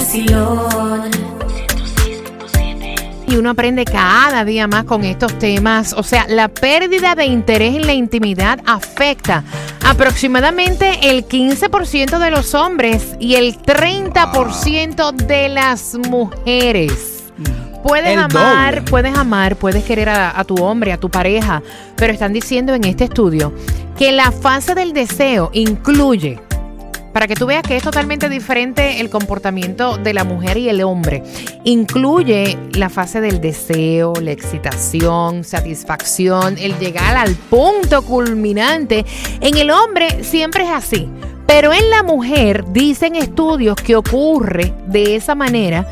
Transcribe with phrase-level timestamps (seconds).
[0.00, 1.10] Vacilón.
[3.28, 5.92] Y uno aprende cada día más con estos temas.
[5.92, 9.44] O sea, la pérdida de interés en la intimidad afecta
[9.84, 17.24] aproximadamente el 15% de los hombres y el 30% de las mujeres.
[17.82, 18.90] Puedes El amar, doble.
[18.90, 21.62] puedes amar, puedes querer a, a tu hombre, a tu pareja,
[21.96, 23.52] pero están diciendo en este estudio
[23.98, 26.40] que la fase del deseo incluye,
[27.20, 30.82] para que tú veas que es totalmente diferente el comportamiento de la mujer y el
[30.82, 31.22] hombre,
[31.64, 39.04] incluye la fase del deseo, la excitación, satisfacción, el llegar al punto culminante.
[39.42, 41.10] En el hombre siempre es así.
[41.46, 45.86] Pero en la mujer dicen estudios que ocurre de esa manera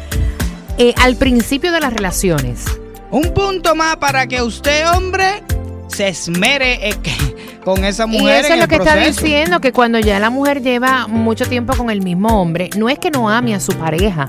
[0.78, 2.64] eh, al principio de las relaciones.
[3.10, 5.42] Un punto más para que usted, hombre,
[5.88, 8.44] se esmere que- con esa Y mujer.
[8.44, 11.46] eso en es lo el que está diciendo, que cuando ya la mujer lleva mucho
[11.46, 14.26] tiempo con el mismo hombre, no es que no ame a su pareja,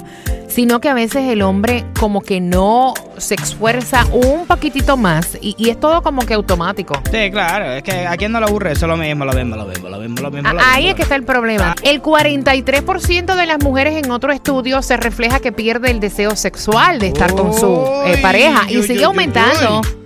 [0.47, 5.55] sino que a veces el hombre como que no se esfuerza un poquitito más y,
[5.58, 6.95] y es todo como que automático.
[7.11, 9.55] Sí, claro, es que a quién no le aburre, eso es lo mismo, lo mismo,
[9.55, 10.52] lo mismo, lo mismo, lo mismo.
[10.53, 10.89] Lo Ahí mismo.
[10.89, 11.75] es que está el problema.
[11.83, 16.99] El 43% de las mujeres en otro estudio se refleja que pierde el deseo sexual
[16.99, 18.21] de estar con su eh,
[18.69, 19.81] y sigue aumentando.
[19.81, 19.98] uy.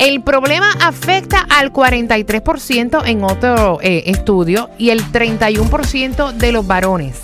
[0.00, 7.20] El problema afecta al 43% en otro eh, estudio y el 31% de los varones.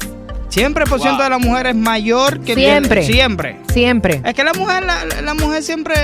[0.57, 3.03] Siempre por ciento de la mujer es mayor que Siempre.
[3.03, 3.57] Siempre.
[3.69, 4.23] Siempre.
[4.25, 5.95] Es que la mujer, la, la- mujer siempre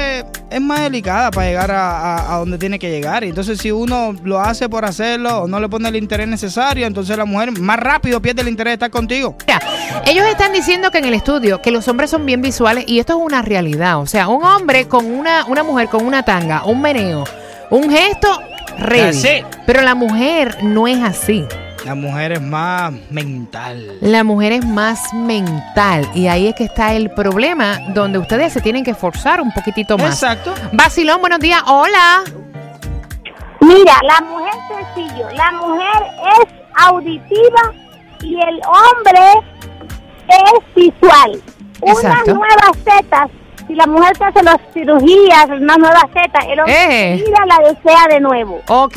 [0.50, 3.25] es más delicada para llegar a, a- a donde tiene que llegar.
[3.25, 6.86] Y entonces si uno lo hace por hacerlo o no le pone el interés necesario,
[6.86, 9.35] entonces la mujer más rápido pierde el interés de estar contigo.
[9.46, 9.58] Mira,
[10.07, 13.14] ellos están diciendo que en el estudio que los hombres son bien visuales y esto
[13.18, 14.01] es una realidad.
[14.01, 17.24] O sea, un hombre con una, una mujer con una tanga, un meneo,
[17.70, 18.39] un gesto,
[18.79, 19.12] ready.
[19.67, 21.46] Pero la mujer no es así.
[21.85, 23.97] La mujer es más mental.
[24.01, 28.61] La mujer es más mental y ahí es que está el problema donde ustedes se
[28.61, 30.23] tienen que esforzar un poquitito más.
[30.23, 30.55] Exacto.
[30.73, 31.61] Vacilón, buenos días.
[31.67, 32.23] Hola.
[33.61, 34.53] Mira, la mujer
[34.95, 36.03] sencillo, la mujer
[36.41, 36.48] es
[36.85, 37.73] auditiva
[38.21, 39.48] y el hombre
[40.29, 41.42] es visual.
[41.81, 42.35] Unas Exacto.
[42.35, 43.29] nuevas tetas,
[43.67, 47.13] si la mujer se hace las cirugías, unas nuevas tetas, el hombre Eh.
[47.15, 48.61] enseguida la desea de nuevo.
[48.69, 48.97] Ok.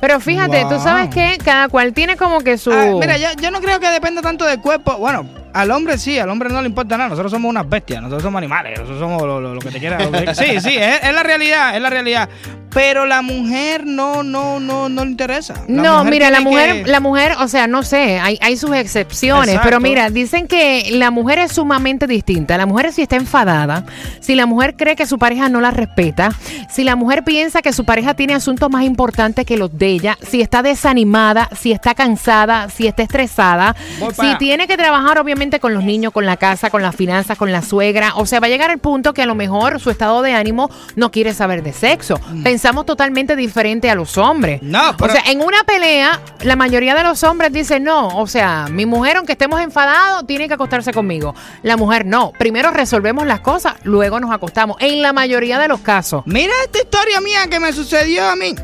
[0.00, 2.72] Pero fíjate, tú sabes que cada cual tiene como que su...
[2.72, 4.96] Ah, mira, yo, yo no creo que dependa tanto del cuerpo.
[4.96, 7.08] Bueno, al hombre sí, al hombre no le importa nada.
[7.10, 9.98] Nosotros somos unas bestias, nosotros somos animales, nosotros somos lo, lo- lo que te quiera.
[9.98, 12.28] que- Sí, sí, es, es la realidad, es la realidad.
[12.72, 15.54] Pero la mujer no, no, no, no le interesa.
[15.66, 18.56] La no, mujer mira, la mujer, que- la mujer, o sea, no sé, hay, hay
[18.56, 19.66] sus excepciones, Exacto.
[19.68, 22.56] pero mira, dicen que la mujer es sumamente distinta.
[22.56, 23.84] La mujer si está enfadada,
[24.20, 26.30] si la mujer cree que su pareja no la respeta,
[26.70, 30.18] si la mujer piensa que su pareja tiene asuntos más importantes que los de ella,
[30.22, 35.39] si está desanimada, si está cansada, si está estresada, Voy si tiene que trabajar obviamente
[35.60, 38.46] con los niños, con la casa, con las finanzas, con la suegra, o sea, va
[38.46, 41.62] a llegar el punto que a lo mejor su estado de ánimo no quiere saber
[41.62, 42.20] de sexo.
[42.44, 44.60] Pensamos totalmente diferente a los hombres.
[44.62, 44.70] Mm.
[44.70, 48.26] No, pero- O sea, en una pelea, la mayoría de los hombres dicen, no, o
[48.26, 51.34] sea, mi mujer, aunque estemos enfadados, tiene que acostarse conmigo.
[51.62, 52.32] La mujer no.
[52.38, 54.76] Primero resolvemos las cosas, luego nos acostamos.
[54.80, 56.22] En la mayoría de los casos.
[56.26, 58.54] Mira esta historia mía que me sucedió a mí.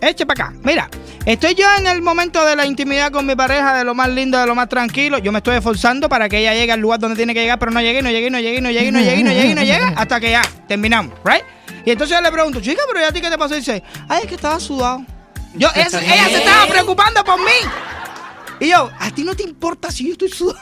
[0.00, 0.56] Eche para acá.
[0.62, 0.88] Mira,
[1.26, 4.38] estoy yo en el momento de la intimidad con mi pareja, de lo más lindo,
[4.38, 5.18] de lo más tranquilo.
[5.18, 7.70] Yo me estoy esforzando para que ella llegue al lugar donde tiene que llegar, pero
[7.70, 10.20] no llegue, no llegue, no llegue, no llegue, no llegue, no llegue, no llega, hasta
[10.20, 11.42] que ya terminamos, ¿right?
[11.84, 13.54] Y entonces yo le pregunto, chica, pero ¿y a ti qué te pasó?
[13.54, 15.04] Y dice, ay, es que estaba sudado.
[15.54, 17.52] Yo, es- ella se estaba preocupando por mí.
[18.60, 20.58] Y yo, ¿a ti no te importa si yo estoy sudado?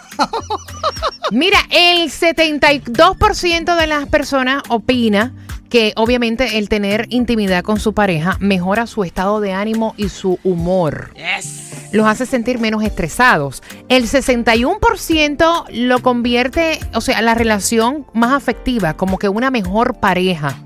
[1.30, 5.32] Mira, el 72% de las personas opina
[5.72, 10.38] que obviamente el tener intimidad con su pareja mejora su estado de ánimo y su
[10.44, 11.14] humor.
[11.92, 13.62] Los hace sentir menos estresados.
[13.88, 20.58] El 61% lo convierte, o sea, la relación más afectiva, como que una mejor pareja.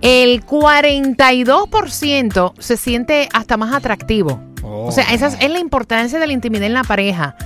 [0.00, 4.42] El 42% se siente hasta más atractivo.
[4.64, 7.36] O sea, esa es, es la importancia de la intimidad en la pareja.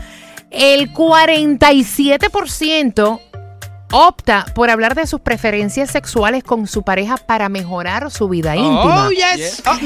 [0.51, 3.21] El 47%
[3.93, 9.07] opta por hablar de sus preferencias sexuales con su pareja para mejorar su vida íntima.
[9.07, 9.63] Oh, yes.
[9.67, 9.79] Oh,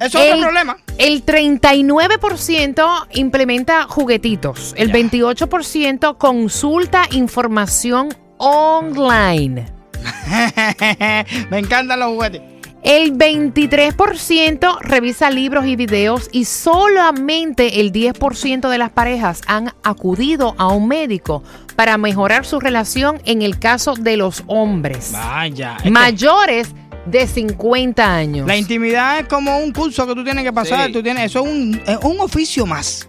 [0.00, 0.76] es otro problema.
[0.98, 4.74] El 39% implementa juguetitos.
[4.76, 4.94] El Ya.
[4.94, 9.66] 28% consulta información online.
[11.50, 12.42] Me encantan los juguetes.
[12.88, 20.54] El 23% revisa libros y videos y solamente el 10% de las parejas han acudido
[20.56, 21.42] a un médico
[21.76, 25.76] para mejorar su relación en el caso de los hombres Vaya.
[25.76, 26.74] es que mayores
[27.04, 28.46] de 50 años.
[28.46, 30.86] La intimidad es como un curso que tú tienes que pasar.
[30.86, 30.92] Sí.
[30.94, 33.06] Tú tienes, eso es un, es un oficio más.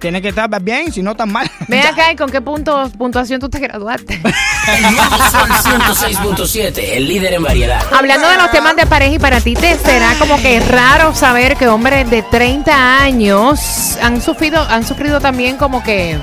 [0.00, 1.48] Tienes que estar bien, si no tan mal.
[1.70, 4.14] Ven acá y con qué punto, puntuación tú te graduaste.
[4.66, 7.82] El nuevo Sol 106.7, el líder en variedad.
[7.92, 11.56] Hablando de los temas de pareja y para ti te será como que raro saber
[11.56, 16.18] que hombres de 30 años han sufrido, han sufrido también como que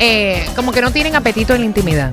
[0.00, 2.12] eh, como que no tienen apetito en la intimidad.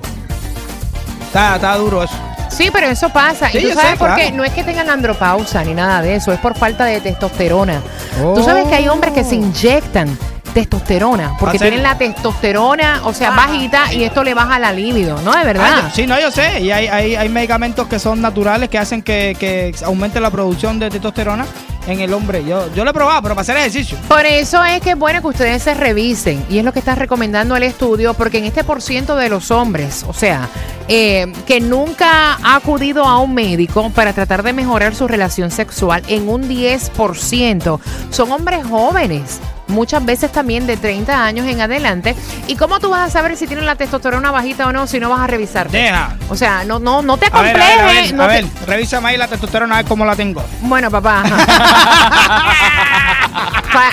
[1.25, 2.15] está, está duro eso.
[2.49, 3.49] Sí, pero eso pasa.
[3.49, 4.21] Sí, y tú sabes sé, por qué.
[4.21, 4.37] claro.
[4.37, 7.81] No es que tengan andropausa ni nada de eso, es por falta de testosterona.
[8.23, 8.33] Oh.
[8.33, 10.17] Tú sabes que hay hombres que se inyectan
[10.55, 13.35] testosterona porque ¿Ah, tienen la testosterona, o sea, Ah.
[13.35, 15.31] bajita y esto le baja la libido, ¿no?
[15.33, 15.83] De Ah, verdad.
[15.83, 16.61] yo- sí, no, yo sé.
[16.61, 20.79] Y hay, hay, hay medicamentos que son naturales que hacen que, que aumente la producción
[20.79, 21.45] de testosterona
[21.87, 22.43] en el hombre.
[22.45, 23.97] Yo, yo lo he probado, pero para hacer ejercicio.
[24.07, 26.95] Por eso es que es bueno que ustedes se revisen y es lo que está
[26.95, 30.47] recomendando el estudio porque en este por ciento de los hombres, o sea,
[30.87, 36.01] eh, que nunca ha acudido a un médico para tratar de mejorar su relación sexual,
[36.07, 37.79] en un 10%
[38.09, 39.39] son hombres jóvenes.
[39.67, 42.15] Muchas veces también de 30 años en adelante.
[42.47, 45.09] ¿Y cómo tú vas a saber si tienen la testosterona bajita o no si no
[45.09, 45.75] vas a revisarte?
[45.77, 46.15] Deja.
[46.29, 47.79] O sea, no, no, no te A ver, acomplejes.
[47.81, 50.15] a ver, a ver, no a te- revísame ahí la testosterona, a ver cómo la
[50.15, 50.43] tengo.
[50.61, 51.23] Bueno, papá.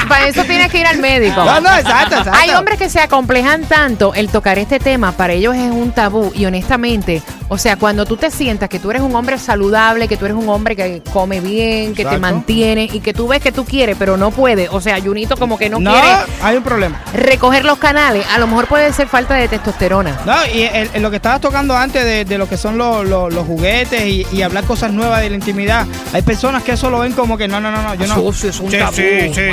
[0.08, 1.44] Para eso tienes que ir al médico.
[1.44, 2.38] No, no, exacto, exacto.
[2.40, 6.30] Hay hombres que se acomplejan tanto el tocar este tema, para ellos es un tabú
[6.34, 7.22] y honestamente,
[7.52, 10.36] o sea, cuando tú te sientas que tú eres un hombre saludable, que tú eres
[10.38, 13.94] un hombre que come bien, que te mantiene y que tú ves que tú quieres,
[13.98, 16.08] pero no puede, o sea, Junito como que no, No, quiere
[16.40, 17.02] hay un problema.
[17.12, 20.18] recoger los canales, a lo mejor puede ser falta de testosterona.
[20.24, 23.06] No, y el- el- lo que estabas tocando antes de, de lo que son los,
[23.06, 26.88] los- los juguetes y, y hablar cosas nuevas de la intimidad, hay personas que eso
[26.88, 28.14] lo ven como que no, no, no, no, yo no.
[28.14, 28.96] Sucio, es un tabú,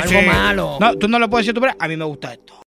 [0.02, 0.76] algo malo.
[0.80, 2.54] No, tú no le puedes decir tu pareja, a mí me gusta esto.